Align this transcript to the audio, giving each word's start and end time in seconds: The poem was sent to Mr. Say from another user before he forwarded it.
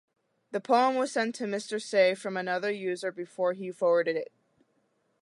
The 0.49 0.59
poem 0.59 0.95
was 0.95 1.11
sent 1.11 1.35
to 1.35 1.43
Mr. 1.43 1.79
Say 1.79 2.15
from 2.15 2.35
another 2.35 2.71
user 2.71 3.11
before 3.11 3.53
he 3.53 3.71
forwarded 3.71 4.15
it. 4.15 4.31